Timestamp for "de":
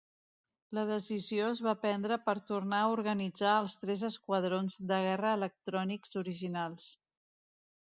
4.95-5.03